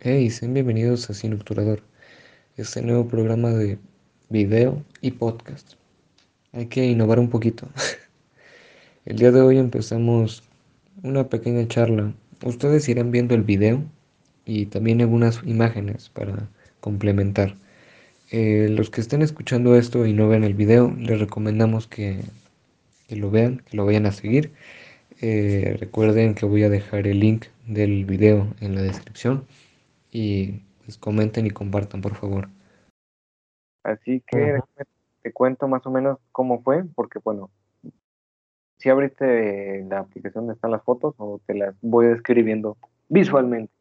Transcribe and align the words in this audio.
Hey, 0.00 0.28
sean 0.30 0.54
bienvenidos 0.54 1.08
a 1.08 1.14
Sin 1.14 1.32
Obturador, 1.34 1.82
este 2.56 2.82
nuevo 2.82 3.06
programa 3.06 3.50
de 3.50 3.78
video 4.28 4.82
y 5.00 5.12
podcast. 5.12 5.74
Hay 6.52 6.66
que 6.66 6.84
innovar 6.84 7.18
un 7.18 7.30
poquito. 7.30 7.68
El 9.04 9.18
día 9.18 9.30
de 9.30 9.40
hoy 9.40 9.58
empezamos 9.58 10.42
una 11.02 11.28
pequeña 11.28 11.66
charla. 11.68 12.12
Ustedes 12.44 12.88
irán 12.88 13.12
viendo 13.12 13.34
el 13.34 13.42
video 13.42 13.82
y 14.44 14.66
también 14.66 15.00
algunas 15.00 15.40
imágenes 15.44 16.10
para 16.10 16.48
complementar. 16.80 17.54
Eh, 18.30 18.68
los 18.70 18.90
que 18.90 19.00
estén 19.00 19.22
escuchando 19.22 19.76
esto 19.76 20.06
y 20.06 20.12
no 20.12 20.28
vean 20.28 20.44
el 20.44 20.54
video, 20.54 20.94
les 20.98 21.20
recomendamos 21.20 21.86
que, 21.86 22.20
que 23.08 23.16
lo 23.16 23.30
vean, 23.30 23.62
que 23.70 23.76
lo 23.76 23.86
vayan 23.86 24.06
a 24.06 24.12
seguir. 24.12 24.52
Eh, 25.20 25.76
recuerden 25.78 26.34
que 26.34 26.46
voy 26.46 26.64
a 26.64 26.68
dejar 26.68 27.06
el 27.06 27.20
link 27.20 27.46
del 27.66 28.04
video 28.04 28.54
en 28.60 28.74
la 28.74 28.82
descripción 28.82 29.44
y 30.14 30.60
pues 30.84 30.96
comenten 30.96 31.44
y 31.44 31.50
compartan, 31.50 32.00
por 32.00 32.14
favor. 32.14 32.48
Así 33.82 34.22
que 34.26 34.60
te 35.22 35.32
cuento 35.32 35.66
más 35.66 35.84
o 35.86 35.90
menos 35.90 36.18
cómo 36.30 36.62
fue, 36.62 36.84
porque 36.94 37.18
bueno, 37.18 37.50
si 38.78 38.88
abriste 38.88 39.84
la 39.88 39.98
aplicación 39.98 40.44
donde 40.44 40.54
están 40.54 40.70
las 40.70 40.84
fotos 40.84 41.14
o 41.18 41.40
te 41.44 41.54
las 41.54 41.74
voy 41.82 42.06
describiendo 42.06 42.78
visualmente. 43.08 43.72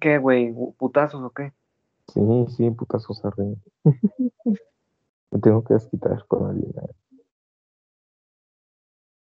¿Qué, 0.00 0.18
güey? 0.18 0.54
¿Putazos 0.76 1.22
o 1.22 1.30
qué? 1.30 1.52
Sí, 2.08 2.20
sí, 2.54 2.70
putazos 2.70 3.24
arriba. 3.24 3.56
Me 5.30 5.40
tengo 5.40 5.64
que 5.64 5.74
desquitar 5.74 6.24
con 6.26 6.50
alguien. 6.50 6.72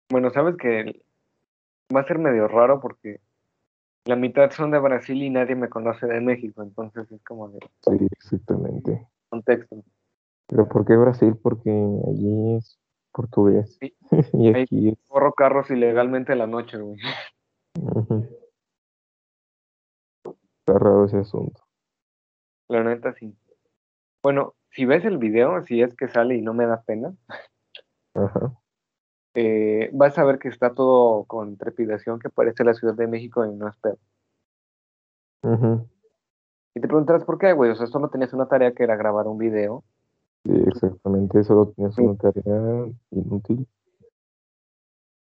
Bueno, 0.10 0.30
sabes 0.32 0.56
que 0.58 1.04
va 1.96 2.02
a 2.02 2.08
ser 2.08 2.20
medio 2.20 2.48
raro 2.48 2.80
porque 2.80 3.20
la 4.06 4.16
mitad 4.16 4.52
son 4.52 4.72
de 4.72 4.80
Brasil 4.80 5.22
y 5.22 5.30
nadie 5.30 5.56
me 5.56 5.70
conoce 5.70 6.08
de 6.08 6.22
México, 6.22 6.64
entonces 6.64 7.12
es 7.12 7.24
como 7.24 7.50
de... 7.50 7.60
Sí, 7.82 8.08
exactamente. 8.12 9.08
Contexto. 9.30 9.84
¿Pero 10.48 10.68
por 10.68 10.86
qué 10.86 10.96
Brasil? 10.96 11.36
Porque 11.42 11.70
allí 11.70 12.58
es 12.58 12.80
portugués. 13.12 13.78
Sí. 13.80 13.96
y 14.34 14.56
aquí 14.56 14.98
corro 15.08 15.34
carros 15.34 15.70
ilegalmente 15.70 16.34
en 16.34 16.40
la 16.40 16.48
noche, 16.48 16.78
güey. 16.78 17.00
Está 20.16 20.80
raro 20.80 21.06
ese 21.06 21.18
asunto. 21.18 21.62
La 22.68 22.84
neta, 22.84 23.14
sí. 23.14 23.36
Bueno, 24.22 24.56
si 24.72 24.86
ves 24.86 25.06
el 25.06 25.18
video, 25.18 25.64
si 25.64 25.82
es 25.82 25.96
que 25.96 26.08
sale 26.08 26.36
y 26.36 26.42
no 26.42 26.54
me 26.54 26.66
da 26.66 26.82
pena, 26.82 27.14
Ajá. 28.14 28.54
Eh, 29.42 29.90
vas 29.94 30.18
a 30.18 30.26
ver 30.26 30.38
que 30.38 30.50
está 30.50 30.74
todo 30.74 31.24
con 31.24 31.56
trepidación 31.56 32.20
que 32.20 32.28
parece 32.30 32.66
la 32.66 32.74
Ciudad 32.74 32.94
de 32.94 33.08
México 33.08 33.46
y 33.46 33.56
no 33.56 33.70
es 33.70 33.76
pedo. 33.78 33.98
Y 36.76 36.82
te 36.82 36.88
preguntarás 36.90 37.24
por 37.24 37.38
qué, 37.38 37.54
güey, 37.54 37.72
o 37.72 37.76
sea, 37.76 37.88
solo 37.88 38.10
tenías 38.10 38.34
una 38.34 38.50
tarea 38.50 38.74
que 38.74 38.84
era 38.84 38.98
grabar 38.98 39.28
un 39.28 39.38
video. 39.38 39.86
Sí, 40.44 40.52
exactamente, 40.68 41.42
solo 41.46 41.70
tenías 41.70 41.98
una 42.00 42.18
tarea 42.18 42.86
inútil. 43.12 43.66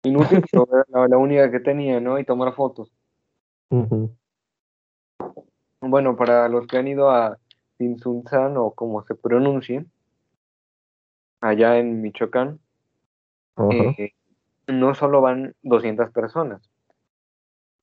Inútil, 0.05 0.45
pero 0.51 0.67
era 0.73 1.07
la, 1.07 1.19
única 1.19 1.51
que 1.51 1.61
tenía, 1.61 2.01
¿no? 2.01 2.19
Y 2.19 2.25
tomar 2.25 2.55
fotos. 2.55 2.91
Bueno, 5.83 6.17
para 6.17 6.49
los 6.49 6.67
que 6.67 6.79
han 6.79 6.89
ido 6.89 7.11
a 7.11 7.37
Tinsunzan 7.77 8.57
o 8.57 8.71
como 8.71 9.03
se 9.03 9.15
pronuncie, 9.15 9.85
allá 11.43 11.77
en 11.77 12.01
Michoacán, 12.01 12.61
eh, 13.71 14.15
no 14.67 14.95
solo 14.95 15.21
van 15.21 15.55
200 15.63 16.11
personas, 16.11 16.63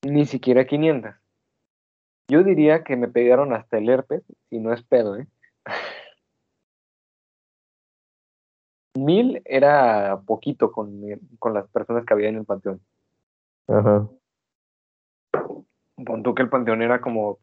ni 0.02 0.26
siquiera 0.26 0.66
500. 0.66 1.14
Yo 2.28 2.42
diría 2.42 2.84
que 2.84 2.96
me 2.96 3.08
pegaron 3.08 3.52
hasta 3.52 3.78
el 3.78 3.88
herpes, 3.88 4.22
si 4.50 4.58
no 4.58 4.72
es 4.72 4.82
pedo, 4.82 5.16
¿eh? 5.16 5.26
Mil 8.94 9.40
era 9.44 10.20
poquito 10.26 10.72
con, 10.72 11.00
con, 11.38 11.54
las 11.54 11.68
personas 11.68 12.04
que 12.04 12.12
había 12.14 12.28
en 12.28 12.36
el 12.36 12.44
panteón. 12.44 12.80
Ajá. 13.68 14.08
Pon 16.04 16.22
que 16.34 16.42
el 16.42 16.48
panteón 16.48 16.82
era 16.82 17.00
como. 17.00 17.38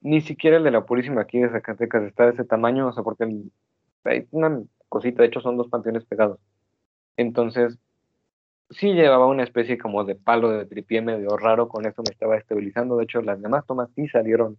Ni 0.00 0.20
siquiera 0.20 0.58
el 0.58 0.64
de 0.64 0.70
la 0.70 0.84
Purísima 0.84 1.22
aquí 1.22 1.38
de 1.38 1.48
Zacatecas 1.48 2.02
está 2.02 2.24
de 2.24 2.32
ese 2.32 2.44
tamaño, 2.44 2.88
o 2.88 2.92
sea, 2.92 3.02
porque 3.02 3.24
hay 4.04 4.28
una 4.30 4.62
cosita, 4.90 5.22
de 5.22 5.28
hecho 5.28 5.40
son 5.40 5.56
dos 5.56 5.68
panteones 5.68 6.04
pegados. 6.04 6.38
Entonces, 7.16 7.78
sí 8.70 8.92
llevaba 8.92 9.26
una 9.26 9.44
especie 9.44 9.78
como 9.78 10.04
de 10.04 10.14
palo 10.16 10.50
de 10.50 10.66
tripié 10.66 11.02
medio 11.02 11.36
raro, 11.36 11.68
con 11.68 11.86
eso 11.86 12.02
me 12.02 12.12
estaba 12.12 12.36
estabilizando. 12.36 12.96
De 12.96 13.04
hecho, 13.04 13.20
las 13.22 13.40
demás 13.40 13.66
tomas 13.66 13.90
sí 13.94 14.08
salieron 14.08 14.58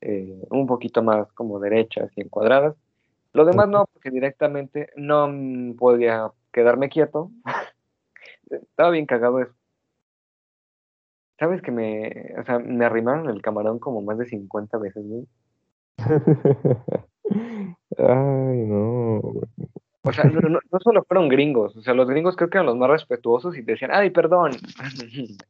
eh, 0.00 0.42
un 0.50 0.66
poquito 0.66 1.02
más 1.02 1.30
como 1.32 1.60
derechas 1.60 2.10
y 2.16 2.22
encuadradas. 2.22 2.76
Lo 3.32 3.44
demás 3.44 3.68
no, 3.68 3.86
porque 3.92 4.10
directamente 4.10 4.90
no 4.96 5.28
podía 5.78 6.30
quedarme 6.52 6.88
quieto. 6.88 7.30
estaba 8.50 8.90
bien 8.90 9.06
cagado 9.06 9.40
eso. 9.40 9.54
¿Sabes 11.38 11.62
que 11.62 11.70
me, 11.70 12.34
o 12.38 12.44
sea, 12.44 12.58
me 12.58 12.84
arrimaron 12.84 13.30
el 13.30 13.40
camarón 13.40 13.78
como 13.78 14.02
más 14.02 14.18
de 14.18 14.26
50 14.26 14.76
veces, 14.78 15.02
güey? 15.06 15.26
Ay, 17.96 18.58
no. 18.66 19.22
O 20.02 20.12
sea, 20.12 20.24
no, 20.24 20.40
no, 20.40 20.60
solo 20.82 21.04
fueron 21.04 21.28
gringos, 21.28 21.76
o 21.76 21.82
sea, 21.82 21.92
los 21.92 22.08
gringos 22.08 22.34
creo 22.34 22.48
que 22.48 22.56
eran 22.56 22.66
los 22.66 22.76
más 22.76 22.88
respetuosos 22.88 23.56
y 23.56 23.62
te 23.62 23.72
decían, 23.72 23.90
ay, 23.92 24.10
perdón. 24.10 24.52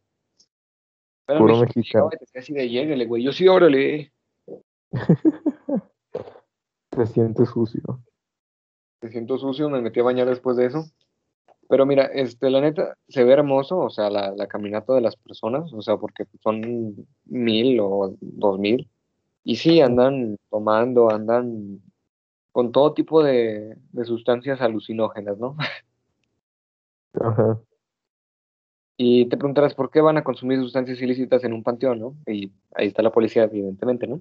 Pero 1.27 1.39
Puro 1.39 1.61
mexicano. 1.61 2.11
así 2.35 2.53
de 2.53 2.69
lléguele, 2.69 3.07
güey, 3.07 3.23
yo 3.23 3.31
sí, 3.33 3.47
órale. 3.47 4.13
Te 6.91 7.07
siento 7.07 7.47
sucio. 7.47 8.03
Te 8.99 9.11
siento 9.11 9.39
sucio, 9.39 9.71
me 9.71 9.81
metí 9.81 10.01
a 10.01 10.03
bañar 10.03 10.29
después 10.29 10.57
de 10.57 10.67
eso. 10.67 10.85
Pero 11.69 11.87
mira, 11.87 12.07
este, 12.07 12.51
la 12.51 12.61
neta, 12.61 12.97
se 13.07 13.23
ve 13.23 13.33
hermoso, 13.33 13.79
o 13.79 13.91
sea, 13.91 14.11
la, 14.11 14.33
la 14.33 14.49
caminata 14.49 14.93
de 14.93 15.03
las 15.03 15.15
personas, 15.15 15.73
o 15.73 15.81
sea, 15.83 15.97
porque 15.99 16.25
son 16.43 17.07
mil 17.27 17.79
o 17.79 18.17
dos 18.21 18.59
mil. 18.59 18.91
Y 19.45 19.55
sí, 19.55 19.81
andan 19.81 20.37
tomando, 20.51 21.13
andan 21.13 21.81
con 22.53 22.73
todo 22.73 22.95
tipo 22.95 23.23
de, 23.23 23.77
sustancias 24.05 24.61
alucinógenas, 24.61 25.39
¿no? 25.39 25.57
Ajá. 27.21 27.61
Y 28.97 29.27
te 29.27 29.37
preguntarás 29.37 29.75
por 29.75 29.91
qué 29.91 30.01
van 30.01 30.19
a 30.19 30.25
consumir 30.25 30.59
sustancias 30.59 31.01
ilícitas 31.01 31.43
en 31.45 31.55
un 31.55 31.63
panteón, 31.63 32.01
¿no? 32.01 32.17
Y 32.27 32.53
ahí 32.75 32.89
está 32.89 33.03
la 33.03 33.11
policía, 33.13 33.45
evidentemente, 33.45 34.07
¿no? 34.07 34.21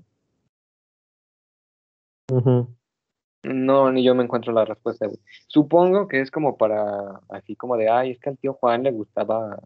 No, 3.43 3.91
ni 3.91 4.03
yo 4.03 4.15
me 4.15 4.23
encuentro 4.23 4.53
la 4.53 4.65
respuesta. 4.65 5.07
Supongo 5.47 6.07
que 6.07 6.21
es 6.21 6.31
como 6.31 6.55
para, 6.57 7.19
así 7.29 7.55
como 7.55 7.75
de, 7.75 7.89
ay, 7.89 8.11
es 8.11 8.19
que 8.19 8.29
al 8.29 8.37
tío 8.37 8.53
Juan 8.53 8.83
le 8.83 8.91
gustaba 8.91 9.59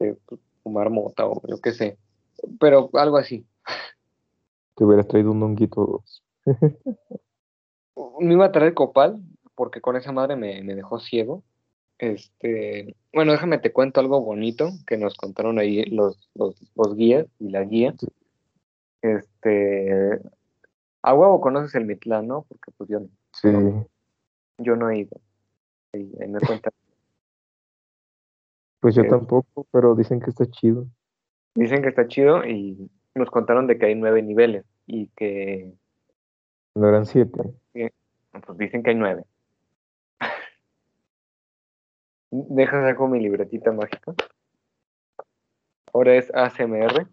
eh, 0.00 0.16
pues, 0.26 0.40
fumar 0.62 0.90
mota 0.90 1.26
o 1.26 1.40
yo 1.46 1.60
qué 1.60 1.72
sé. 1.72 1.98
Pero 2.58 2.90
algo 2.94 3.18
así. 3.18 3.46
Te 4.74 4.84
hubieras 4.84 5.06
traído 5.06 5.30
un 5.30 5.42
honguito. 5.42 6.02
me 8.20 8.34
iba 8.34 8.46
a 8.46 8.52
traer 8.52 8.74
copal, 8.74 9.20
porque 9.54 9.80
con 9.80 9.96
esa 9.96 10.12
madre 10.12 10.36
me, 10.36 10.62
dejó 10.62 10.98
ciego. 10.98 11.42
Este, 11.98 12.94
bueno, 13.12 13.32
déjame 13.32 13.58
te 13.58 13.72
cuento 13.72 14.00
algo 14.00 14.20
bonito 14.20 14.70
que 14.86 14.98
nos 14.98 15.16
contaron 15.16 15.58
ahí 15.58 15.84
los, 15.86 16.28
los, 16.34 16.94
guías 16.94 17.26
y 17.38 17.48
la 17.48 17.64
guía. 17.64 17.94
Este, 19.00 20.20
a 21.02 21.14
huevo 21.14 21.40
conoces 21.40 21.74
el 21.74 21.86
Mitlán, 21.86 22.26
¿no? 22.26 22.44
Porque 22.48 22.70
pues 22.76 22.90
yo, 22.90 23.00
sí. 23.32 23.48
yo 24.58 24.76
no 24.76 24.90
he 24.90 24.98
ido. 25.00 25.20
me 25.92 26.38
cuenta. 26.40 26.70
Pues 28.78 28.94
yo 28.94 29.02
tampoco, 29.08 29.66
pero 29.72 29.96
dicen 29.96 30.20
que 30.20 30.30
está 30.30 30.46
chido. 30.46 30.86
Dicen 31.56 31.82
que 31.82 31.88
está 31.88 32.06
chido 32.06 32.44
y 32.44 32.88
nos 33.16 33.30
contaron 33.30 33.66
de 33.66 33.78
que 33.78 33.86
hay 33.86 33.94
nueve 33.96 34.22
niveles 34.22 34.64
y 34.86 35.08
que... 35.16 35.72
No 36.76 36.88
eran 36.90 37.06
siete. 37.06 37.54
Pues 37.72 38.58
dicen 38.58 38.82
que 38.82 38.90
hay 38.90 38.96
nueve. 38.96 39.24
Deja 42.30 42.82
saco 42.82 43.08
mi 43.08 43.18
libretita 43.18 43.72
mágica. 43.72 44.12
Ahora 45.94 46.16
es 46.16 46.30
ACMR. 46.34 47.06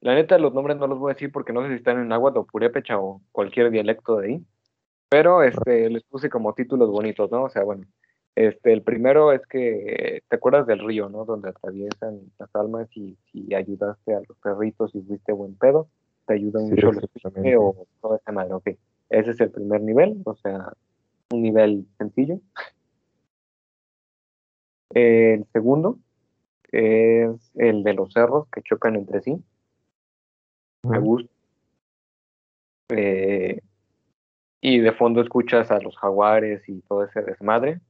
La 0.00 0.14
neta, 0.14 0.36
los 0.36 0.52
nombres 0.52 0.76
no 0.76 0.86
los 0.86 0.98
voy 0.98 1.12
a 1.12 1.14
decir 1.14 1.32
porque 1.32 1.54
no 1.54 1.62
sé 1.62 1.68
si 1.68 1.76
están 1.76 1.98
en 1.98 2.12
agua 2.12 2.32
o 2.34 2.44
purépecha 2.44 2.98
o 2.98 3.22
cualquier 3.32 3.70
dialecto 3.70 4.18
de 4.18 4.26
ahí. 4.26 4.44
Pero 5.08 5.42
este, 5.42 5.88
les 5.88 6.04
puse 6.04 6.28
como 6.28 6.52
títulos 6.52 6.90
bonitos, 6.90 7.30
¿no? 7.30 7.44
O 7.44 7.48
sea, 7.48 7.64
bueno, 7.64 7.86
este, 8.36 8.74
el 8.74 8.82
primero 8.82 9.32
es 9.32 9.44
que 9.46 10.22
te 10.28 10.36
acuerdas 10.36 10.66
del 10.66 10.86
río, 10.86 11.08
¿no? 11.08 11.24
Donde 11.24 11.48
atraviesan 11.48 12.20
las 12.38 12.54
almas 12.54 12.86
y 12.94 13.16
si 13.32 13.54
ayudaste 13.54 14.14
a 14.14 14.20
los 14.28 14.36
perritos 14.38 14.94
y 14.94 15.00
fuiste 15.00 15.32
buen 15.32 15.56
pedo, 15.56 15.88
te 16.26 16.34
ayuda 16.34 16.60
sí, 16.60 17.54
o 17.54 17.86
toda 18.02 18.18
esa 18.18 18.32
madre, 18.32 18.52
ok. 18.52 18.68
Ese 19.08 19.30
es 19.30 19.40
el 19.40 19.50
primer 19.50 19.80
nivel, 19.80 20.20
o 20.24 20.34
sea, 20.36 20.72
un 21.30 21.42
nivel 21.42 21.86
sencillo. 21.96 22.38
El 24.90 25.46
segundo 25.52 25.98
es 26.72 27.30
el 27.54 27.82
de 27.84 27.94
los 27.94 28.12
cerros 28.12 28.48
que 28.48 28.62
chocan 28.62 28.96
entre 28.96 29.22
sí. 29.22 29.42
Me 30.82 30.98
gusta. 30.98 31.30
Eh, 32.90 33.60
y 34.60 34.78
de 34.78 34.92
fondo 34.92 35.22
escuchas 35.22 35.70
a 35.70 35.80
los 35.80 35.96
jaguares 35.96 36.68
y 36.68 36.82
todo 36.82 37.04
ese 37.04 37.22
desmadre. 37.22 37.80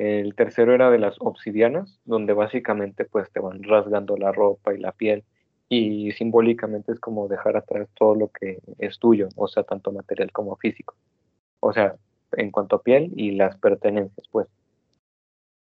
El 0.00 0.34
tercero 0.34 0.74
era 0.74 0.90
de 0.90 0.98
las 0.98 1.16
obsidianas, 1.20 2.00
donde 2.06 2.32
básicamente 2.32 3.04
pues 3.04 3.30
te 3.32 3.38
van 3.38 3.62
rasgando 3.62 4.16
la 4.16 4.32
ropa 4.32 4.72
y 4.72 4.78
la 4.78 4.92
piel 4.92 5.24
y 5.68 6.10
simbólicamente 6.12 6.92
es 6.92 6.98
como 6.98 7.28
dejar 7.28 7.58
atrás 7.58 7.86
todo 7.98 8.14
lo 8.14 8.28
que 8.28 8.60
es 8.78 8.98
tuyo, 8.98 9.28
o 9.36 9.46
sea, 9.46 9.62
tanto 9.62 9.92
material 9.92 10.32
como 10.32 10.56
físico. 10.56 10.94
O 11.60 11.74
sea, 11.74 11.96
en 12.32 12.50
cuanto 12.50 12.76
a 12.76 12.82
piel 12.82 13.12
y 13.14 13.32
las 13.32 13.58
pertenencias, 13.58 14.26
pues. 14.30 14.48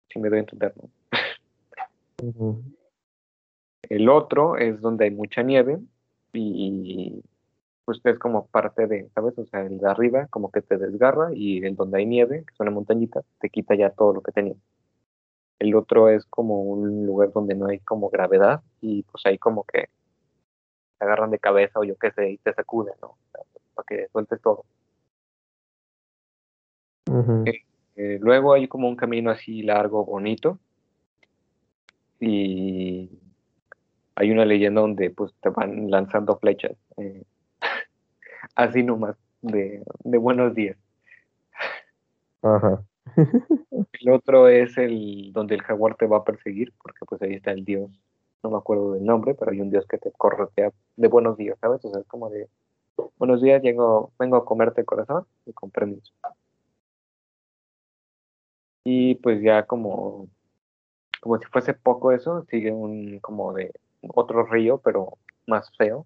Si 0.09 0.19
me 0.19 0.29
doy 0.29 0.37
a 0.37 0.41
entender, 0.41 0.73
¿no? 0.77 2.61
El 3.81 4.07
otro 4.07 4.55
es 4.55 4.81
donde 4.81 5.05
hay 5.05 5.11
mucha 5.11 5.41
nieve 5.41 5.79
y 6.31 7.23
pues 7.85 7.99
es 8.03 8.19
como 8.19 8.47
parte 8.47 8.87
de, 8.87 9.09
¿sabes? 9.15 9.37
O 9.37 9.45
sea, 9.45 9.61
el 9.61 9.79
de 9.79 9.89
arriba 9.89 10.27
como 10.27 10.51
que 10.51 10.61
te 10.61 10.77
desgarra 10.77 11.29
y 11.33 11.63
el 11.65 11.75
donde 11.75 11.99
hay 11.99 12.05
nieve, 12.05 12.43
que 12.45 12.53
es 12.53 12.59
una 12.59 12.71
montañita, 12.71 13.21
te 13.39 13.49
quita 13.49 13.75
ya 13.75 13.89
todo 13.89 14.13
lo 14.13 14.21
que 14.21 14.31
tenía. 14.31 14.55
El 15.59 15.75
otro 15.75 16.09
es 16.09 16.25
como 16.25 16.63
un 16.63 17.05
lugar 17.05 17.31
donde 17.31 17.55
no 17.55 17.67
hay 17.67 17.79
como 17.79 18.09
gravedad 18.09 18.61
y 18.81 19.03
pues 19.03 19.25
ahí 19.25 19.37
como 19.37 19.63
que 19.63 19.89
te 20.97 21.05
agarran 21.05 21.31
de 21.31 21.39
cabeza 21.39 21.79
o 21.79 21.83
yo 21.83 21.95
qué 21.97 22.11
sé 22.11 22.31
y 22.31 22.37
te 22.37 22.53
sacuden, 22.53 22.95
¿no? 23.01 23.09
O 23.09 23.17
sea, 23.31 23.41
para 23.75 23.85
que 23.85 24.07
sueltes 24.11 24.41
todo. 24.41 24.65
Ujú. 27.09 27.43
Eh, 27.95 28.17
luego 28.19 28.53
hay 28.53 28.67
como 28.67 28.87
un 28.87 28.95
camino 28.95 29.31
así 29.31 29.63
largo, 29.63 30.05
bonito 30.05 30.59
y 32.19 33.09
hay 34.15 34.31
una 34.31 34.45
leyenda 34.45 34.81
donde 34.81 35.09
pues 35.09 35.33
te 35.41 35.49
van 35.49 35.89
lanzando 35.89 36.37
flechas. 36.37 36.77
eh, 36.97 37.23
así 38.55 38.83
nomás, 38.83 39.15
de, 39.41 39.83
de 40.03 40.17
buenos 40.17 40.53
días. 40.53 40.77
Ajá. 42.41 42.83
El 43.93 44.09
otro 44.09 44.47
es 44.47 44.77
el 44.77 45.31
donde 45.33 45.55
el 45.55 45.61
jaguar 45.61 45.95
te 45.95 46.07
va 46.07 46.17
a 46.17 46.23
perseguir, 46.23 46.73
porque 46.81 47.05
pues 47.05 47.21
ahí 47.21 47.33
está 47.33 47.51
el 47.51 47.65
dios, 47.65 47.89
no 48.43 48.51
me 48.51 48.57
acuerdo 48.57 48.93
del 48.93 49.05
nombre, 49.05 49.35
pero 49.35 49.51
hay 49.51 49.61
un 49.61 49.69
dios 49.69 49.85
que 49.87 49.97
te 49.97 50.11
corretea 50.11 50.71
de 50.95 51.07
buenos 51.07 51.37
días, 51.37 51.57
¿sabes? 51.59 51.83
O 51.85 51.91
sea, 51.91 52.01
es 52.01 52.07
como 52.07 52.29
de 52.29 52.47
buenos 53.17 53.41
días, 53.41 53.61
llego, 53.61 54.11
vengo 54.17 54.37
a 54.37 54.45
comerte 54.45 54.81
el 54.81 54.87
corazón 54.87 55.25
y 55.45 55.53
con 55.53 55.69
permiso. 55.71 56.11
Y 58.83 59.15
pues 59.15 59.41
ya 59.41 59.65
como, 59.67 60.27
como 61.21 61.37
si 61.37 61.45
fuese 61.45 61.73
poco 61.73 62.11
eso, 62.11 62.45
sigue 62.49 62.71
un 62.71 63.19
como 63.19 63.53
de 63.53 63.71
otro 64.07 64.43
río, 64.45 64.79
pero 64.79 65.17
más 65.45 65.71
feo. 65.77 66.05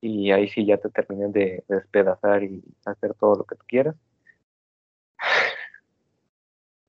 Y 0.00 0.30
ahí 0.30 0.48
sí 0.48 0.66
ya 0.66 0.78
te 0.78 0.90
terminan 0.90 1.32
de 1.32 1.64
despedazar 1.68 2.44
y 2.44 2.62
hacer 2.84 3.14
todo 3.14 3.36
lo 3.36 3.44
que 3.44 3.56
tú 3.56 3.64
quieras. 3.66 3.96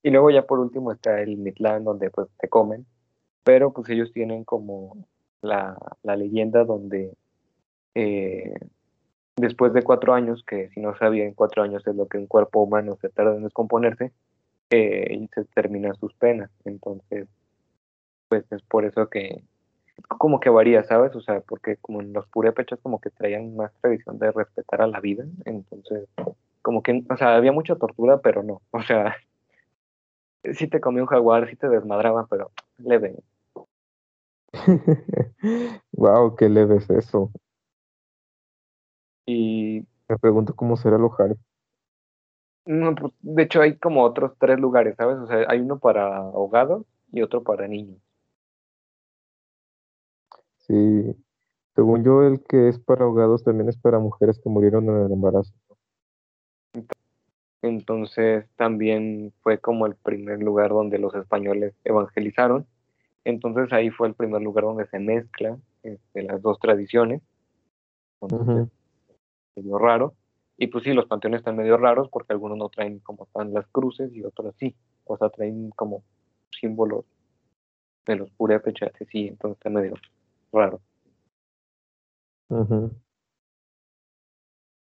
Y 0.03 0.11
luego 0.11 0.29
ya 0.29 0.43
por 0.45 0.59
último 0.59 0.93
está 0.93 1.19
el 1.21 1.35
Mitlán 1.35 1.83
donde 1.83 2.09
pues 2.09 2.29
te 2.39 2.47
comen, 2.47 2.85
pero 3.43 3.73
pues 3.73 3.89
ellos 3.89 4.13
tienen 4.13 4.45
como 4.45 5.05
la, 5.41 5.77
la 6.03 6.15
leyenda 6.15 6.63
donde 6.63 7.13
eh, 7.93 8.53
después 9.37 9.73
de 9.73 9.83
cuatro 9.83 10.13
años, 10.13 10.43
que 10.45 10.69
si 10.69 10.79
no 10.81 10.95
sabían, 10.97 11.33
cuatro 11.33 11.63
años 11.63 11.85
es 11.87 11.95
lo 11.95 12.07
que 12.07 12.17
un 12.17 12.27
cuerpo 12.27 12.61
humano 12.61 12.97
se 13.01 13.09
tarda 13.09 13.35
en 13.35 13.43
descomponerse, 13.43 14.11
eh, 14.69 15.27
se 15.33 15.45
terminan 15.45 15.95
sus 15.95 16.13
penas. 16.13 16.51
Entonces, 16.65 17.27
pues 18.27 18.43
es 18.51 18.61
por 18.63 18.85
eso 18.85 19.09
que 19.09 19.41
como 20.07 20.39
que 20.39 20.49
varía, 20.49 20.83
¿sabes? 20.83 21.15
O 21.15 21.21
sea, 21.21 21.41
porque 21.41 21.77
como 21.77 22.01
en 22.01 22.13
los 22.13 22.27
purépechas 22.27 22.79
como 22.81 22.99
que 22.99 23.09
traían 23.09 23.55
más 23.55 23.71
tradición 23.81 24.19
de 24.19 24.31
respetar 24.31 24.81
a 24.81 24.87
la 24.87 24.99
vida, 24.99 25.25
entonces 25.45 26.07
como 26.61 26.83
que, 26.83 27.03
o 27.09 27.17
sea, 27.17 27.35
había 27.35 27.51
mucha 27.51 27.75
tortura, 27.75 28.19
pero 28.19 28.43
no, 28.43 28.61
o 28.71 28.81
sea, 28.83 29.15
sí 30.53 30.67
te 30.67 30.81
comía 30.81 31.03
un 31.03 31.07
jaguar, 31.07 31.49
sí 31.49 31.55
te 31.55 31.69
desmadraban, 31.69 32.27
pero 32.29 32.51
leve. 32.77 33.15
wow, 35.91 36.35
qué 36.35 36.49
leve 36.49 36.77
es 36.77 36.89
eso. 36.89 37.31
Y 39.25 39.85
Me 40.07 40.17
pregunto 40.17 40.55
cómo 40.55 40.77
será 40.77 40.95
el 40.95 41.03
no, 42.67 42.93
pues, 42.95 43.13
de 43.21 43.43
hecho 43.43 43.61
hay 43.61 43.77
como 43.77 44.03
otros 44.03 44.33
tres 44.37 44.59
lugares, 44.59 44.95
¿sabes? 44.97 45.17
O 45.19 45.27
sea, 45.27 45.45
hay 45.47 45.61
uno 45.61 45.79
para 45.79 46.17
ahogados 46.17 46.85
y 47.13 47.21
otro 47.21 47.41
para 47.41 47.67
niños. 47.67 47.97
Sí, 50.67 51.15
según 51.75 52.03
yo, 52.03 52.23
el 52.23 52.43
que 52.43 52.69
es 52.69 52.79
para 52.79 53.05
ahogados 53.05 53.43
también 53.43 53.69
es 53.69 53.77
para 53.77 53.99
mujeres 53.99 54.39
que 54.43 54.49
murieron 54.49 54.89
en 54.89 55.05
el 55.05 55.11
embarazo. 55.11 55.53
Entonces 57.61 58.45
también 58.55 59.33
fue 59.41 59.59
como 59.59 59.85
el 59.85 59.95
primer 59.95 60.41
lugar 60.41 60.69
donde 60.69 60.99
los 60.99 61.13
españoles 61.15 61.73
evangelizaron. 61.83 62.65
Entonces 63.23 63.71
ahí 63.73 63.89
fue 63.89 64.07
el 64.07 64.13
primer 64.13 64.41
lugar 64.41 64.63
donde 64.65 64.87
se 64.87 64.99
mezclan 64.99 65.61
este, 65.83 66.23
las 66.23 66.41
dos 66.41 66.59
tradiciones. 66.59 67.21
Entonces, 68.21 68.69
medio 69.55 69.77
raro. 69.77 70.15
Y 70.57 70.67
pues 70.67 70.83
sí, 70.83 70.93
los 70.93 71.05
panteones 71.05 71.39
están 71.39 71.57
medio 71.57 71.77
raros 71.77 72.09
porque 72.09 72.33
algunos 72.33 72.57
no 72.57 72.69
traen 72.69 72.99
como 72.99 73.25
están 73.25 73.53
las 73.53 73.67
cruces 73.67 74.11
y 74.13 74.23
otros 74.23 74.55
sí. 74.57 74.75
O 75.05 75.17
sea, 75.17 75.29
traen 75.29 75.69
como 75.71 76.03
símbolos 76.59 77.05
de 78.05 78.15
los 78.15 78.31
purépechas 78.31 78.91
y 78.99 79.05
sí, 79.05 79.27
entonces 79.27 79.57
está 79.57 79.69
medio 79.69 79.93
raro. 80.51 80.81
Ujú. 82.49 82.91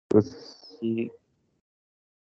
Pues 0.08 0.78
Y 0.80 1.10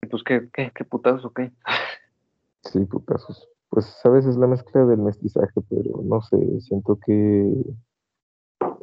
pues 0.09 0.23
qué, 0.23 0.49
qué, 0.53 0.71
qué 0.75 0.83
putazo, 0.83 1.27
o 1.27 1.31
qué. 1.33 1.51
sí, 2.63 2.79
putazos. 2.85 3.47
Pues, 3.69 3.85
sabes, 4.01 4.25
es 4.25 4.35
la 4.35 4.47
mezcla 4.47 4.85
del 4.85 4.99
mestizaje, 4.99 5.61
pero 5.69 6.01
no 6.03 6.21
sé, 6.21 6.37
siento 6.61 6.97
que 7.05 7.53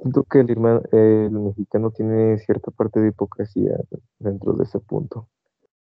siento 0.00 0.24
que 0.24 0.40
el, 0.40 0.50
irma- 0.50 0.80
el 0.92 1.30
mexicano 1.30 1.90
tiene 1.90 2.38
cierta 2.38 2.70
parte 2.70 3.00
de 3.00 3.08
hipocresía 3.08 3.76
dentro 4.18 4.54
de 4.54 4.64
ese 4.64 4.78
punto. 4.80 5.28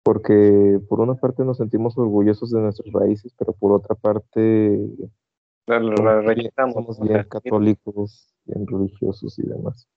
Porque 0.02 0.80
por 0.88 1.00
una 1.00 1.16
parte 1.16 1.44
nos 1.44 1.58
sentimos 1.58 1.98
orgullosos 1.98 2.50
de 2.52 2.60
nuestras 2.60 2.90
raíces, 2.92 3.34
pero 3.36 3.52
por 3.52 3.72
otra 3.72 3.94
parte 3.96 4.78
La, 5.66 5.80
la- 5.80 5.94
la 5.94 5.94
somos 5.96 6.24
bien, 6.24 6.36
rechazamos. 6.36 6.74
somos 6.74 6.98
o 7.00 7.02
bien 7.02 7.14
sea, 7.14 7.24
católicos, 7.28 8.34
bien 8.46 8.66
religiosos 8.66 9.38
y 9.38 9.46
demás. 9.46 9.88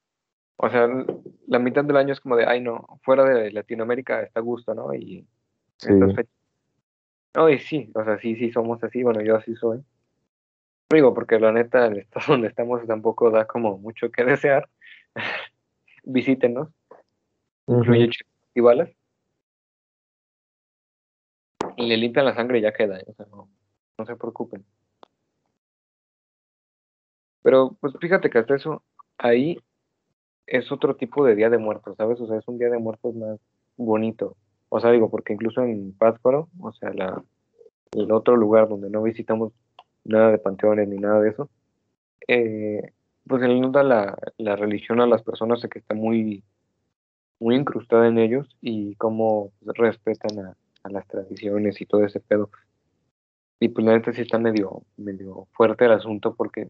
O 0.57 0.69
sea, 0.69 0.89
la 1.47 1.59
mitad 1.59 1.85
del 1.85 1.97
año 1.97 2.13
es 2.13 2.19
como 2.19 2.35
de, 2.35 2.45
ay, 2.45 2.59
no, 2.59 2.99
fuera 3.03 3.23
de 3.23 3.51
Latinoamérica 3.51 4.21
está 4.23 4.41
a 4.41 4.43
gusto, 4.43 4.73
¿no? 4.73 4.93
Y 4.93 5.25
Sí, 5.77 5.93
estas 5.93 6.15
fechas. 6.15 6.33
No, 7.35 7.49
y 7.49 7.59
sí, 7.59 7.89
o 7.95 8.03
sea, 8.03 8.19
sí, 8.19 8.35
sí 8.35 8.51
somos 8.51 8.83
así, 8.83 9.01
bueno, 9.01 9.21
yo 9.21 9.37
así 9.37 9.55
soy. 9.55 9.81
Digo, 10.91 11.13
porque 11.13 11.39
la 11.39 11.51
neta, 11.51 11.85
el 11.85 11.97
estado 11.99 12.25
donde 12.33 12.49
estamos 12.49 12.85
tampoco 12.85 13.31
da 13.31 13.45
como 13.45 13.77
mucho 13.77 14.11
que 14.11 14.25
desear. 14.25 14.69
Visítenos, 16.03 16.69
incluye 17.67 18.03
Ujú. 18.03 18.11
chicos 18.11 18.33
y 18.55 18.61
balas. 18.61 18.89
Y 21.77 21.87
le 21.87 21.95
limpian 21.95 22.25
la 22.25 22.35
sangre 22.35 22.59
y 22.59 22.61
ya 22.61 22.73
queda, 22.73 22.99
¿eh? 22.99 23.05
o 23.07 23.13
sea, 23.13 23.25
no, 23.27 23.49
no 23.97 24.05
se 24.05 24.15
preocupen. 24.17 24.65
Pero, 27.49 27.75
pues 27.79 27.95
fíjate 27.99 28.29
que 28.29 28.37
hasta 28.37 28.55
eso, 28.55 28.83
ahí 29.17 29.57
es 30.45 30.71
otro 30.71 30.95
tipo 30.95 31.25
de 31.25 31.33
Día 31.33 31.49
de 31.49 31.57
Muertos, 31.57 31.97
¿sabes? 31.97 32.21
O 32.21 32.27
sea, 32.27 32.37
es 32.37 32.47
un 32.47 32.59
Día 32.59 32.69
de 32.69 32.77
Muertos 32.77 33.15
más 33.15 33.39
bonito. 33.75 34.37
O 34.69 34.79
sea, 34.79 34.91
digo, 34.91 35.09
porque 35.09 35.33
incluso 35.33 35.63
en 35.63 35.97
Pátzcuaro, 35.97 36.47
o 36.59 36.71
sea, 36.73 36.93
la, 36.93 37.23
el 37.93 38.11
otro 38.11 38.35
lugar 38.35 38.69
donde 38.69 38.91
no 38.91 39.01
visitamos 39.01 39.51
nada 40.03 40.29
de 40.29 40.37
panteones 40.37 40.87
ni 40.89 40.97
nada 40.97 41.21
de 41.21 41.29
eso, 41.31 41.49
eh, 42.27 42.93
pues 43.25 43.41
se 43.41 43.47
le 43.47 43.59
nota 43.59 43.81
la, 43.81 44.15
la 44.37 44.55
religión 44.55 45.01
a 45.01 45.07
las 45.07 45.23
personas 45.23 45.65
que 45.71 45.79
está 45.79 45.95
muy, 45.95 46.43
muy 47.39 47.55
incrustada 47.55 48.07
en 48.09 48.19
ellos 48.19 48.47
y 48.61 48.93
cómo 48.97 49.53
respetan 49.65 50.37
a, 50.37 50.57
a 50.83 50.89
las 50.91 51.07
tradiciones 51.07 51.81
y 51.81 51.87
todo 51.87 52.05
ese 52.05 52.19
pedo. 52.19 52.51
Y 53.59 53.69
pues 53.69 53.83
la 53.87 53.93
neta 53.93 54.13
sí 54.13 54.21
está 54.21 54.37
medio, 54.37 54.83
medio 54.97 55.47
fuerte 55.53 55.85
el 55.85 55.93
asunto 55.93 56.35
porque, 56.35 56.69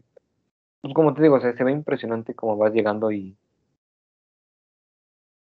pues 0.80 0.94
como 0.94 1.14
te 1.14 1.22
digo, 1.22 1.36
o 1.36 1.40
sea, 1.40 1.52
se 1.54 1.64
ve 1.64 1.72
impresionante 1.72 2.34
cómo 2.34 2.56
vas 2.56 2.72
llegando 2.72 3.10
y 3.12 3.36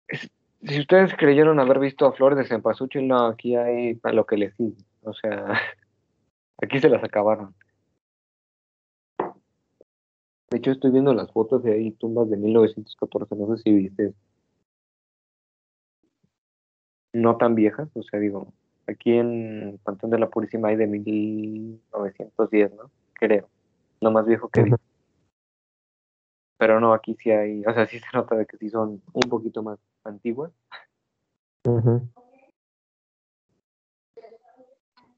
es- 0.09 0.31
si 0.63 0.81
ustedes 0.81 1.15
creyeron 1.17 1.59
haber 1.61 1.79
visto 1.81 2.07
a 2.07 2.13
Flores 2.13 2.39
de 2.39 2.45
Cempasúchil, 2.45 3.09
no, 3.09 3.27
aquí 3.27 3.57
hay 3.57 3.99
a 4.03 4.13
lo 4.13 4.27
que 4.27 4.37
les 4.37 4.55
sigue. 4.55 4.77
O 5.03 5.13
sea, 5.13 5.47
aquí 6.63 6.79
se 6.81 6.89
las 6.89 7.03
acabaron. 7.03 7.55
De 10.51 10.59
hecho, 10.59 10.71
estoy 10.71 10.91
viendo 10.91 11.15
las 11.15 11.33
fotos 11.33 11.63
de 11.63 11.73
ahí, 11.73 11.93
tumbas 11.93 12.29
de 12.29 12.37
1914, 12.37 13.35
no 13.37 13.57
sé 13.57 13.63
si 13.63 13.73
viste. 13.73 14.15
no 17.15 17.37
tan 17.37 17.55
viejas, 17.55 17.89
o 17.95 18.03
sea, 18.03 18.19
digo, 18.21 18.53
aquí 18.87 19.13
en 19.13 19.79
Pantón 19.85 20.11
de 20.11 20.19
la 20.19 20.31
Purísima 20.31 20.69
hay 20.69 20.77
de 20.77 20.87
1910, 20.87 22.73
¿no? 22.75 22.91
Creo, 23.13 23.49
no 24.01 24.11
más 24.11 24.25
viejo 24.27 24.49
que 24.49 24.63
Ujú. 24.63 24.77
Pero 26.63 26.79
no, 26.79 26.93
aquí 26.93 27.17
sí 27.17 27.29
hay, 27.29 27.65
o 27.67 27.75
sea, 27.75 27.89
sí 27.89 27.99
se 27.99 28.07
nota 28.15 28.37
de 28.37 28.47
que 28.47 28.57
sí 28.57 28.71
son 28.71 29.03
un 29.13 29.29
poquito 29.29 29.65
más 29.65 29.81
antiguas. 30.05 30.53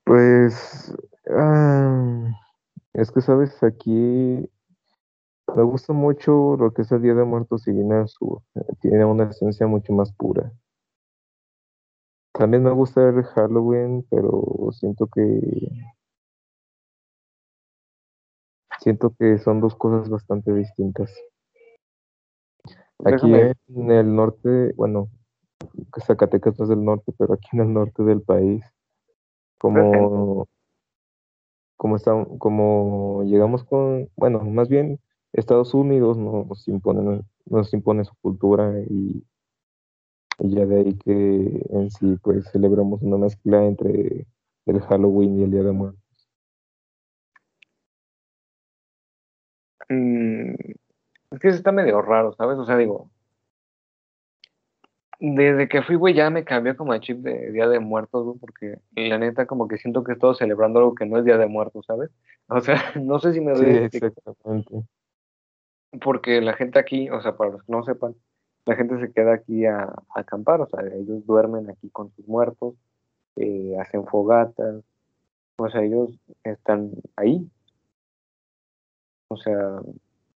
Pues 0.04 0.96
ah, 1.28 2.30
es 2.94 3.12
que 3.12 3.20
sabes, 3.20 3.62
aquí 3.62 4.48
me 5.54 5.62
gusta 5.64 5.92
mucho 5.92 6.56
lo 6.56 6.72
que 6.72 6.80
es 6.80 6.90
el 6.92 7.02
Día 7.02 7.12
de 7.12 7.24
Muertos 7.24 7.68
y 7.68 7.72
Guinea 7.72 8.06
Sur. 8.06 8.40
Tiene 8.80 9.04
una 9.04 9.24
esencia 9.24 9.66
mucho 9.66 9.92
más 9.92 10.14
pura. 10.14 10.50
También 12.32 12.62
me 12.62 12.70
gusta 12.70 13.06
el 13.06 13.22
Halloween, 13.22 14.06
pero 14.08 14.70
siento 14.72 15.08
que 15.08 15.42
siento 18.80 19.14
que 19.18 19.36
son 19.36 19.60
dos 19.60 19.74
cosas 19.74 20.08
bastante 20.08 20.54
distintas. 20.54 21.12
Aquí 23.00 23.30
Déjame, 23.30 23.54
en 23.68 23.90
el 23.90 24.14
norte, 24.14 24.72
bueno, 24.76 25.08
Zacatecas 26.06 26.58
no 26.58 26.64
es 26.64 26.68
del 26.68 26.84
norte, 26.84 27.12
pero 27.18 27.34
aquí 27.34 27.48
en 27.52 27.60
el 27.60 27.72
norte 27.72 28.02
del 28.02 28.22
país, 28.22 28.64
como, 29.58 30.46
como, 31.76 31.96
está, 31.96 32.12
como 32.38 33.22
llegamos 33.24 33.64
con, 33.64 34.08
bueno, 34.16 34.40
más 34.44 34.68
bien 34.68 35.00
Estados 35.32 35.74
Unidos 35.74 36.16
nos 36.16 36.68
impone, 36.68 37.22
nos 37.46 37.74
impone 37.74 38.04
su 38.04 38.14
cultura 38.22 38.80
y, 38.88 39.24
y 40.38 40.54
ya 40.54 40.64
de 40.66 40.78
ahí 40.78 40.94
que 40.98 41.66
en 41.70 41.90
sí 41.90 42.16
pues 42.22 42.50
celebramos 42.52 43.02
una 43.02 43.18
mezcla 43.18 43.64
entre 43.66 44.26
el 44.66 44.80
Halloween 44.80 45.40
y 45.40 45.42
el 45.44 45.50
Día 45.50 45.62
de 45.62 45.72
Muertos. 45.72 46.00
mm, 49.88 50.54
es 51.34 51.40
que 51.40 51.48
eso 51.48 51.58
está 51.58 51.72
medio 51.72 52.02
raro, 52.02 52.34
¿sabes? 52.34 52.58
O 52.58 52.64
sea, 52.66 52.76
digo, 52.76 53.10
desde 55.20 55.68
que 55.68 55.82
fui, 55.82 55.96
güey, 55.96 56.14
ya 56.14 56.30
me 56.30 56.44
cambió 56.44 56.76
como 56.76 56.92
el 56.94 57.00
chip 57.00 57.18
de 57.20 57.50
Día 57.52 57.68
de 57.68 57.78
Muertos, 57.80 58.24
güey, 58.24 58.38
porque 58.38 58.80
la 58.96 59.18
neta 59.18 59.46
como 59.46 59.68
que 59.68 59.78
siento 59.78 60.04
que 60.04 60.12
estoy 60.12 60.34
celebrando 60.36 60.80
algo 60.80 60.94
que 60.94 61.06
no 61.06 61.18
es 61.18 61.24
Día 61.24 61.38
de 61.38 61.46
Muertos, 61.46 61.86
¿sabes? 61.86 62.10
O 62.48 62.60
sea, 62.60 62.92
no 63.00 63.18
sé 63.20 63.32
si 63.32 63.40
me 63.40 63.54
Sí, 63.54 63.64
doy 63.64 63.76
a 63.78 63.86
explicar, 63.86 64.12
exactamente. 64.18 64.84
porque 66.02 66.40
la 66.40 66.54
gente 66.54 66.78
aquí, 66.78 67.08
o 67.10 67.20
sea, 67.22 67.36
para 67.36 67.52
los 67.52 67.62
que 67.64 67.72
no 67.72 67.84
sepan, 67.84 68.14
la 68.66 68.76
gente 68.76 68.98
se 69.00 69.12
queda 69.12 69.34
aquí 69.34 69.64
a, 69.66 69.84
a 69.84 69.94
acampar, 70.14 70.60
o 70.60 70.66
sea, 70.68 70.80
ellos 70.94 71.24
duermen 71.26 71.70
aquí 71.70 71.90
con 71.90 72.10
sus 72.14 72.26
muertos, 72.28 72.74
eh, 73.36 73.76
hacen 73.80 74.06
fogatas, 74.06 74.84
o 75.58 75.68
sea, 75.70 75.82
ellos 75.82 76.10
están 76.44 76.90
ahí, 77.16 77.48
o 79.28 79.36
sea, 79.36 79.80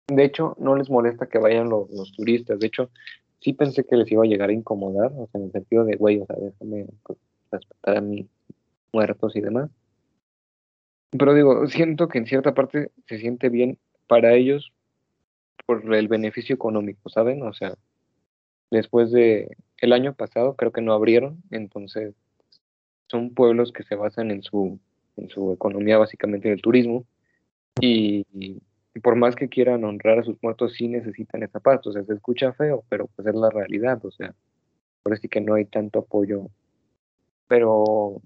de 0.08 0.24
hecho, 0.24 0.56
no 0.58 0.76
les 0.76 0.88
molesta 0.90 1.26
que 1.28 1.38
vayan 1.38 1.68
lo- 1.68 1.88
los 1.92 2.12
turistas, 2.12 2.58
de 2.58 2.66
hecho, 2.68 2.90
sí 3.40 3.52
pensé 3.52 3.84
que 3.84 3.96
les 3.96 4.10
iba 4.10 4.22
a 4.24 4.26
llegar 4.26 4.50
a 4.50 4.52
incomodar, 4.52 5.12
o 5.16 5.28
sea, 5.30 5.40
en 5.40 5.46
el 5.46 5.52
sentido 5.52 5.84
de, 5.84 5.96
güey, 5.96 6.20
o 6.20 6.26
sea, 6.26 6.36
déjame 6.36 6.86
pues, 7.02 7.18
respetar 7.50 7.96
a 7.98 8.00
mis 8.00 8.26
muertos 8.92 9.34
y 9.36 9.40
demás. 9.40 9.70
Pero 11.10 11.34
digo, 11.34 11.66
siento 11.68 12.08
que 12.08 12.18
en 12.18 12.26
cierta 12.26 12.54
parte 12.54 12.90
se 13.06 13.18
siente 13.18 13.48
bien 13.48 13.78
para 14.06 14.34
ellos 14.34 14.72
por 15.66 15.94
el 15.94 16.08
beneficio 16.08 16.54
económico, 16.54 17.08
¿saben? 17.08 17.42
O 17.42 17.52
sea, 17.52 17.74
después 18.70 19.10
de 19.10 19.56
el 19.78 19.92
año 19.92 20.14
pasado 20.14 20.54
creo 20.54 20.72
que 20.72 20.82
no 20.82 20.92
abrieron, 20.92 21.42
entonces 21.50 22.14
son 23.08 23.34
pueblos 23.34 23.72
que 23.72 23.82
se 23.84 23.94
basan 23.94 24.30
en 24.30 24.42
su, 24.42 24.78
en 25.16 25.28
su 25.28 25.52
economía 25.52 25.98
básicamente 25.98 26.48
del 26.48 26.62
turismo 26.62 27.04
y 27.80 28.24
por 29.00 29.16
más 29.16 29.34
que 29.34 29.48
quieran 29.48 29.84
honrar 29.84 30.20
a 30.20 30.22
sus 30.22 30.42
muertos 30.42 30.74
sí 30.74 30.88
necesitan 30.88 31.42
esa 31.42 31.60
paz, 31.60 31.86
o 31.86 31.92
sea, 31.92 32.02
se 32.04 32.14
escucha 32.14 32.52
feo, 32.52 32.84
pero 32.88 33.08
pues 33.14 33.28
es 33.28 33.34
la 33.34 33.50
realidad, 33.50 34.04
o 34.04 34.10
sea, 34.10 34.34
por 35.02 35.12
así 35.12 35.28
que 35.28 35.40
no 35.40 35.54
hay 35.54 35.64
tanto 35.66 36.00
apoyo, 36.00 36.48
pero 37.48 38.20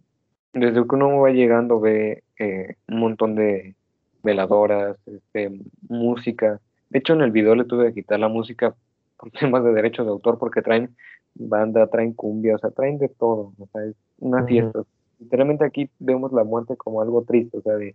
desde 0.53 0.87
que 0.87 0.95
uno 0.95 1.21
va 1.21 1.31
llegando 1.31 1.81
ve 1.81 2.23
eh, 2.39 2.75
un 2.89 3.01
montón 3.01 3.35
de 3.35 3.75
veladoras, 4.23 4.97
este, 5.07 5.51
música, 5.89 6.61
de 6.91 6.99
hecho 6.99 7.15
en 7.15 7.23
el 7.23 7.31
video 7.31 7.55
le 7.55 7.65
tuve 7.65 7.89
que 7.89 8.03
quitar 8.03 8.21
la 8.21 8.29
música 8.29 8.75
por 9.17 9.31
temas 9.39 9.65
de 9.65 9.73
derechos 9.73 10.07
de 10.07 10.13
autor 10.13 10.39
porque 10.39 10.63
traen 10.63 10.95
banda, 11.35 11.87
traen 11.87 12.13
cumbia, 12.13 12.57
o 12.57 12.59
sea, 12.59 12.71
traen 12.71 12.99
de 12.99 13.09
todo, 13.09 13.53
o 13.59 13.69
sea, 13.73 13.85
es 13.85 13.95
una 14.19 14.45
fiesta. 14.45 14.83
Literalmente 15.19 15.65
aquí 15.65 15.91
vemos 15.99 16.33
la 16.33 16.45
muerte 16.45 16.77
como 16.77 17.01
algo 17.01 17.23
triste, 17.23 17.59
o 17.59 17.63
sea, 17.63 17.75
de, 17.75 17.95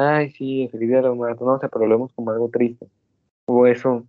ay, 0.00 0.30
sí, 0.30 0.68
feliz 0.70 0.88
día 0.88 0.98
de 0.98 1.08
los 1.08 1.16
muertos, 1.16 1.46
no, 1.46 1.54
o 1.54 1.58
sea, 1.60 1.68
pero 1.68 1.86
lo 1.86 1.96
vemos 1.96 2.12
como 2.14 2.30
algo 2.30 2.48
triste. 2.48 2.88
O 3.46 3.66
eso, 3.66 4.04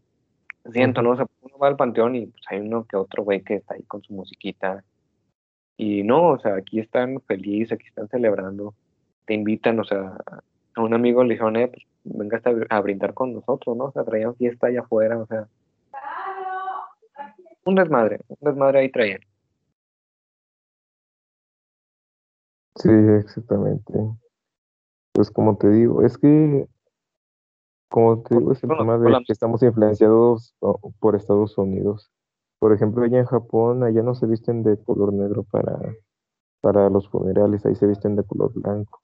siento. 0.71 1.01
¿no? 1.01 1.11
O 1.11 1.15
sea, 1.15 1.25
uno 1.41 1.57
va 1.57 1.67
al 1.67 1.75
panteón 1.77 2.15
y 2.15 2.27
pues 2.27 2.43
hay 2.49 2.59
uno 2.59 2.85
que 2.85 2.97
otro 2.97 3.23
güey 3.23 3.41
que 3.41 3.55
está 3.55 3.75
ahí 3.75 3.83
con 3.83 4.01
su 4.03 4.13
musiquita. 4.13 4.83
Y 5.77 6.03
no, 6.03 6.29
o 6.29 6.39
sea, 6.39 6.55
aquí 6.55 6.79
están 6.79 7.21
felices, 7.21 7.73
aquí 7.73 7.87
están 7.87 8.07
celebrando, 8.07 8.75
te 9.25 9.33
invitan, 9.33 9.79
o 9.79 9.83
sea, 9.83 10.17
a 10.75 10.81
un 10.81 10.93
amigo 10.93 11.23
le 11.23 11.33
dijeron, 11.33 11.55
eh, 11.55 11.67
pues 11.67 11.83
venga 12.03 12.37
hasta 12.37 12.51
a 12.69 12.81
brindar 12.81 13.13
con 13.13 13.33
nosotros, 13.33 13.75
¿no? 13.75 13.85
O 13.85 13.91
sea, 13.91 14.03
traían 14.03 14.35
fiesta 14.35 14.67
allá 14.67 14.81
afuera, 14.81 15.17
o 15.17 15.25
sea, 15.25 15.47
un 17.65 17.75
desmadre, 17.75 18.19
un 18.27 18.37
desmadre 18.41 18.79
ahí 18.79 18.91
traían. 18.91 19.21
Sí, 22.75 22.89
exactamente. 23.19 23.93
Pues 25.13 25.29
como 25.29 25.57
te 25.57 25.69
digo, 25.69 26.03
es 26.03 26.17
que, 26.17 26.67
como 27.89 28.21
te 28.23 28.37
digo, 28.37 28.51
es 28.53 28.63
el 28.63 28.67
Bueno, 28.67 28.83
tema 28.83 28.97
de 28.97 29.07
hola. 29.07 29.21
que 29.25 29.33
estamos 29.33 29.61
influenciados 29.63 30.55
por 30.99 31.15
Estados 31.15 31.57
Unidos. 31.57 32.11
Por 32.59 32.73
ejemplo, 32.73 33.03
allá 33.03 33.19
en 33.19 33.25
Japón, 33.25 33.83
allá 33.83 34.03
no 34.03 34.15
se 34.15 34.27
visten 34.27 34.63
de 34.63 34.81
color 34.83 35.13
negro 35.13 35.43
para, 35.43 35.77
para 36.61 36.89
los 36.89 37.09
funerales, 37.09 37.65
ahí 37.65 37.75
se 37.75 37.87
visten 37.87 38.15
de 38.15 38.23
color 38.23 38.53
blanco. 38.53 39.01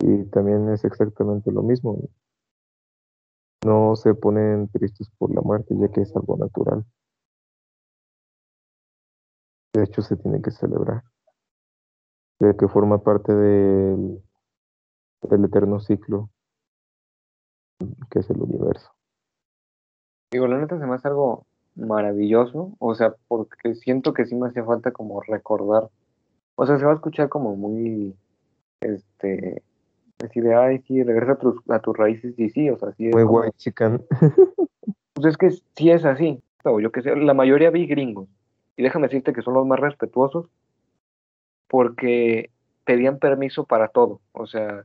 Y 0.00 0.24
también 0.30 0.68
es 0.68 0.84
exactamente 0.84 1.50
lo 1.50 1.62
mismo. 1.62 1.98
No 3.64 3.96
se 3.96 4.14
ponen 4.14 4.68
tristes 4.68 5.08
por 5.18 5.34
la 5.34 5.40
muerte, 5.40 5.74
ya 5.78 5.88
que 5.88 6.02
es 6.02 6.14
algo 6.16 6.36
natural. 6.36 6.84
De 9.74 9.84
hecho, 9.84 10.02
se 10.02 10.16
tiene 10.16 10.42
que 10.42 10.50
celebrar, 10.50 11.02
ya 12.40 12.54
que 12.54 12.68
forma 12.68 13.02
parte 13.02 13.32
del, 13.34 14.22
del 15.28 15.44
eterno 15.44 15.80
ciclo 15.80 16.30
que 18.10 18.20
es 18.20 18.30
el 18.30 18.40
universo. 18.40 18.90
Digo, 20.30 20.46
la 20.46 20.58
neta 20.58 20.78
se 20.78 20.86
me 20.86 20.94
hace 20.94 21.08
algo 21.08 21.46
maravilloso, 21.74 22.72
o 22.78 22.94
sea, 22.94 23.14
porque 23.28 23.74
siento 23.74 24.12
que 24.12 24.26
sí 24.26 24.34
me 24.34 24.48
hace 24.48 24.62
falta 24.62 24.92
como 24.92 25.20
recordar, 25.20 25.88
o 26.54 26.66
sea, 26.66 26.78
se 26.78 26.84
va 26.84 26.92
a 26.92 26.94
escuchar 26.94 27.28
como 27.28 27.56
muy, 27.56 28.14
este, 28.80 29.62
así 30.24 30.40
de, 30.40 30.54
ay, 30.54 30.78
sí, 30.86 31.02
regresa 31.02 31.32
a 31.32 31.38
tus, 31.38 31.56
a 31.68 31.78
tus 31.80 31.96
raíces, 31.96 32.38
y 32.38 32.50
sí, 32.50 32.70
o 32.70 32.78
sea, 32.78 32.92
sí 32.92 33.08
es 33.08 33.14
Muy 33.14 33.24
como, 33.24 33.38
guay, 33.38 33.50
chican. 33.56 34.02
pues 35.14 35.26
es 35.26 35.36
que 35.36 35.50
sí 35.50 35.90
es 35.90 36.04
así, 36.04 36.42
o 36.64 36.80
yo 36.80 36.92
que 36.92 37.02
sé, 37.02 37.16
la 37.16 37.34
mayoría 37.34 37.70
vi 37.70 37.86
gringos, 37.86 38.28
y 38.76 38.82
déjame 38.82 39.08
decirte 39.08 39.32
que 39.32 39.42
son 39.42 39.54
los 39.54 39.66
más 39.66 39.80
respetuosos, 39.80 40.46
porque 41.68 42.50
pedían 42.84 43.18
permiso 43.18 43.64
para 43.64 43.88
todo, 43.88 44.20
o 44.32 44.46
sea, 44.46 44.84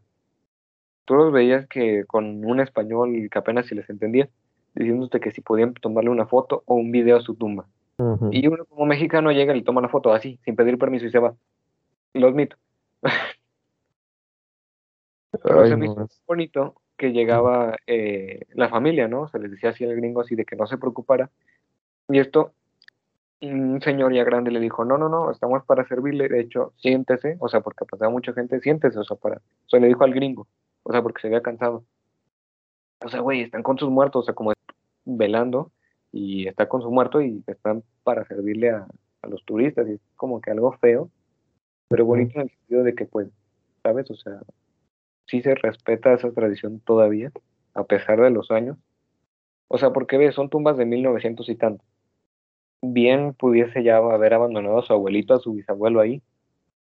tú 1.07 1.15
los 1.15 1.31
veías 1.31 1.65
que 1.67 2.03
con 2.05 2.43
un 2.45 2.59
español 2.59 3.29
que 3.31 3.39
apenas 3.39 3.65
si 3.65 3.75
les 3.75 3.89
entendía, 3.89 4.27
diciéndote 4.75 5.21
que 5.21 5.31
si 5.31 5.39
podían 5.39 5.73
tomarle 5.73 6.09
una 6.09 6.27
foto 6.27 6.63
o 6.65 6.75
un 6.75 6.91
video 6.91 7.15
a 7.15 7.21
su 7.21 7.33
tumba. 7.33 7.65
Ujú. 7.97 8.29
Y 8.31 8.45
uno 8.45 8.65
como 8.65 8.85
mexicano 8.85 9.31
llega 9.31 9.55
y 9.55 9.63
toma 9.63 9.81
la 9.81 9.87
foto 9.87 10.13
así, 10.13 10.37
sin 10.43 10.57
pedir 10.57 10.77
permiso 10.77 11.05
y 11.05 11.11
se 11.11 11.19
va. 11.19 11.33
Lo 12.13 12.27
admito. 12.27 12.57
Pero 15.43 15.61
Ay, 15.61 15.69
se 15.69 15.77
me 15.77 15.85
hizo 15.85 16.07
bonito 16.27 16.75
que 16.97 17.13
llegaba 17.13 17.77
eh, 17.87 18.41
la 18.53 18.67
familia, 18.67 19.07
¿no? 19.07 19.29
Se 19.29 19.39
les 19.39 19.51
decía 19.51 19.69
así 19.69 19.85
al 19.85 19.95
gringo 19.95 20.19
así 20.21 20.35
de 20.35 20.43
que 20.43 20.57
no 20.57 20.67
se 20.67 20.77
preocupara. 20.77 21.29
Y 22.09 22.19
esto, 22.19 22.51
un 23.41 23.79
señor 23.81 24.13
ya 24.13 24.25
grande 24.25 24.51
le 24.51 24.59
dijo, 24.59 24.83
no, 24.83 24.97
no, 24.97 25.07
no, 25.07 25.31
estamos 25.31 25.63
para 25.63 25.87
servirle, 25.87 26.27
de 26.27 26.41
hecho, 26.41 26.73
siéntese, 26.77 27.37
o 27.39 27.47
sea, 27.47 27.61
porque 27.61 27.85
pasaba 27.85 28.11
mucha 28.11 28.33
gente, 28.33 28.59
siéntese, 28.59 28.99
o 28.99 29.03
sea, 29.05 29.15
para, 29.15 29.37
o 29.37 29.69
sea, 29.69 29.79
le 29.79 29.87
dijo 29.87 30.03
al 30.03 30.13
gringo, 30.13 30.47
o 30.87 30.91
sea, 30.93 31.01
porque 31.01 31.21
se 31.21 31.27
había 31.27 31.41
cansado. 31.41 31.83
O 33.03 33.09
sea, 33.09 33.19
güey, 33.19 33.41
están 33.41 33.61
con 33.61 33.77
sus 33.77 33.89
muertos, 33.89 34.21
o 34.21 34.25
sea, 34.25 34.33
como 34.33 34.53
velando, 35.03 35.71
y 36.13 36.47
está 36.47 36.69
con 36.69 36.81
su 36.81 36.89
muerto 36.89 37.21
y 37.21 37.43
están 37.45 37.83
para 38.03 38.25
servirle 38.25 38.69
a, 38.69 38.87
a 39.21 39.27
los 39.27 39.43
turistas, 39.43 39.85
y 39.89 39.93
es 39.93 40.01
como 40.15 40.39
que 40.39 40.51
algo 40.51 40.71
feo, 40.77 41.09
pero 41.89 42.05
bonito 42.05 42.35
en 42.35 42.43
el 42.43 42.49
sentido 42.49 42.83
de 42.83 42.95
que, 42.95 43.05
pues, 43.05 43.27
¿sabes? 43.83 44.09
O 44.09 44.15
sea, 44.15 44.39
sí 45.25 45.41
se 45.41 45.55
respeta 45.55 46.13
esa 46.13 46.31
tradición 46.31 46.79
todavía, 46.79 47.33
a 47.73 47.83
pesar 47.83 48.21
de 48.21 48.29
los 48.29 48.49
años. 48.49 48.77
O 49.67 49.77
sea, 49.77 49.91
porque 49.91 50.17
ves, 50.17 50.35
son 50.35 50.49
tumbas 50.49 50.77
de 50.77 50.85
1900 50.85 51.49
y 51.49 51.55
tanto. 51.55 51.83
bien 52.81 53.33
pudiese 53.33 53.83
ya 53.83 53.97
haber 53.97 54.33
abandonado 54.33 54.79
a 54.79 54.83
su 54.83 54.93
abuelito, 54.93 55.33
a 55.33 55.39
su 55.39 55.53
bisabuelo 55.53 55.99
ahí, 55.99 56.21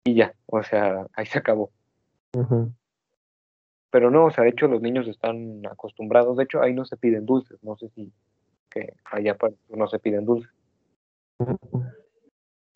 y 0.05 0.15
ya, 0.15 0.35
o 0.47 0.61
sea, 0.65 1.07
ahí 1.15 1.27
se 1.27 1.39
acabó. 1.39 1.71
Ujú. 2.37 2.73
Pero 3.93 4.11
no, 4.11 4.25
o 4.25 4.31
sea, 4.31 4.43
de 4.43 4.51
hecho 4.51 4.69
los 4.69 4.81
niños 4.81 5.07
están 5.07 5.65
acostumbrados, 5.67 6.39
de 6.39 6.45
hecho 6.45 6.63
ahí 6.63 6.73
no 6.73 6.87
se 6.87 6.97
piden 6.97 7.27
dulces, 7.27 7.63
no 7.63 7.77
sé 7.77 7.91
si 7.91 8.11
que 8.71 8.95
allá 9.05 9.37
no 9.69 9.87
se 9.87 9.99
piden 9.99 10.25
dulces. 10.25 10.51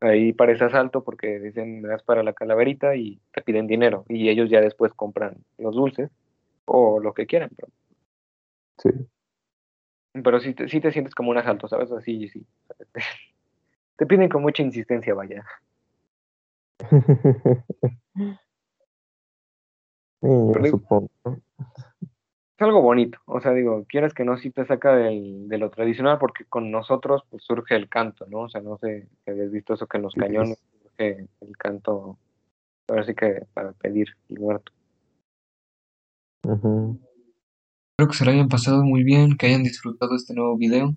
Ahí 0.01 0.35
parece 0.35 0.65
asalto 0.65 1.03
porque 1.03 1.41
dicen 1.41 1.81
me 1.81 1.89
das 1.89 2.03
para 2.03 2.23
la 2.23 2.35
calaverita 2.35 2.97
y 2.97 3.19
te 3.33 3.41
piden 3.41 3.67
dinero 3.67 4.05
y 4.11 4.29
ellos 4.29 4.51
ya 4.51 4.61
después 4.61 4.93
compran 4.93 5.39
los 5.57 5.75
dulces 5.75 6.11
o 6.67 7.01
lo 7.01 7.15
que 7.15 7.27
quieran. 7.27 7.51
Pero, 7.57 7.73
Sí. 8.79 8.91
pero 10.23 10.39
sí, 10.39 10.53
te, 10.53 10.69
sí 10.69 10.83
te 10.83 10.93
sientes 10.93 11.15
como 11.15 11.31
un 11.31 11.39
asalto, 11.39 11.67
¿sabes? 11.67 11.91
Así, 11.93 12.29
sí. 12.29 12.45
Te 13.97 14.05
piden 14.05 14.29
con 14.29 14.43
mucha 14.43 14.63
insistencia, 14.63 15.15
vaya. 15.15 15.47
Sí, 20.29 20.29
yo 20.29 20.53
Pero 20.53 20.65
digo, 20.65 20.79
supongo. 20.79 21.09
¿no? 21.25 21.41
es 22.59 22.63
algo 22.63 22.81
bonito, 22.83 23.19
o 23.27 23.41
sea, 23.41 23.53
digo, 23.53 23.85
quieras 23.89 24.15
que 24.15 24.25
no, 24.25 24.37
sí 24.39 24.51
te 24.51 24.67
saca 24.67 24.95
del, 24.97 25.49
de 25.49 25.59
lo 25.59 25.71
tradicional 25.71 26.19
porque 26.19 26.45
con 26.47 26.71
nosotros 26.71 27.23
pues 27.31 27.45
surge 27.45 27.77
el 27.77 27.89
canto, 27.89 28.27
¿no? 28.29 28.41
O 28.43 28.49
sea, 28.49 28.63
no 28.63 28.79
sé 28.79 29.09
si 29.25 29.31
habías 29.31 29.51
visto 29.51 29.75
eso 29.75 29.87
que 29.87 29.99
en 29.99 30.05
los 30.05 30.15
Sí, 30.15 30.21
cañones 30.21 30.59
es- 30.59 30.65
surge 30.83 31.29
el 31.41 31.57
canto, 31.59 32.19
ahora 32.89 33.05
sí 33.05 33.15
que 33.15 33.47
para 33.55 33.73
pedir 33.75 34.09
el 34.31 34.41
muerto. 34.41 34.73
ujú. 36.45 36.99
Espero 37.93 38.11
que 38.11 38.17
se 38.19 38.25
lo 38.25 38.33
hayan 38.33 38.49
pasado 38.49 38.85
muy 38.85 39.05
bien, 39.05 39.37
que 39.37 39.47
hayan 39.47 39.63
disfrutado 39.63 40.17
este 40.17 40.35
nuevo 40.35 40.57
video. 40.59 40.97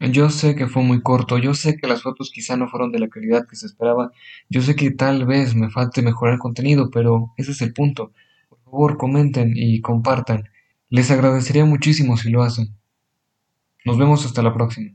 Yo 0.00 0.30
sé 0.30 0.56
que 0.56 0.66
fue 0.68 0.82
muy 0.82 1.02
corto, 1.02 1.38
yo 1.38 1.54
sé 1.54 1.76
que 1.78 1.86
las 1.88 2.02
fotos 2.02 2.30
quizá 2.32 2.56
no 2.56 2.68
fueron 2.68 2.92
de 2.92 3.00
la 3.00 3.08
calidad 3.08 3.46
que 3.48 3.56
se 3.56 3.66
esperaba, 3.66 4.12
yo 4.50 4.62
sé 4.62 4.76
que 4.76 4.90
tal 4.92 5.26
vez 5.26 5.54
me 5.54 5.70
falte 5.70 6.02
mejorar 6.02 6.34
el 6.34 6.40
contenido, 6.40 6.90
pero 6.90 7.32
ese 7.36 7.52
es 7.52 7.62
el 7.62 7.72
punto. 7.74 8.12
Favor, 8.66 8.96
comenten 8.96 9.52
y 9.54 9.80
compartan. 9.80 10.50
Les 10.90 11.10
agradecería 11.12 11.64
muchísimo 11.64 12.16
si 12.16 12.30
lo 12.30 12.42
hacen. 12.42 12.76
Nos 13.84 13.96
vemos 13.96 14.26
hasta 14.26 14.42
la 14.42 14.52
próxima. 14.52 14.90